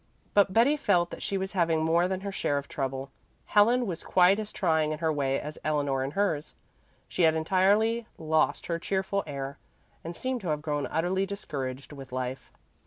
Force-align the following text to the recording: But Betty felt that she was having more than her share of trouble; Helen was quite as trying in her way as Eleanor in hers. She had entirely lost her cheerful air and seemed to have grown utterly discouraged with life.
But 0.33 0.51
Betty 0.51 0.77
felt 0.77 1.11
that 1.11 1.21
she 1.21 1.37
was 1.37 1.51
having 1.51 1.83
more 1.83 2.07
than 2.07 2.21
her 2.21 2.31
share 2.31 2.57
of 2.57 2.67
trouble; 2.67 3.11
Helen 3.45 3.85
was 3.85 4.01
quite 4.01 4.39
as 4.39 4.51
trying 4.51 4.91
in 4.91 4.97
her 4.97 5.13
way 5.13 5.39
as 5.39 5.59
Eleanor 5.63 6.03
in 6.03 6.09
hers. 6.17 6.55
She 7.07 7.21
had 7.21 7.35
entirely 7.35 8.07
lost 8.17 8.65
her 8.65 8.79
cheerful 8.79 9.23
air 9.27 9.59
and 10.03 10.15
seemed 10.15 10.41
to 10.41 10.47
have 10.47 10.63
grown 10.63 10.87
utterly 10.87 11.27
discouraged 11.27 11.93
with 11.93 12.11
life. 12.11 12.51